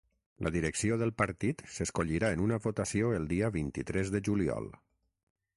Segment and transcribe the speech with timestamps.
[0.45, 4.71] La direcció del partit s’escollirà en una votació el dia vint-i-tres de juliol.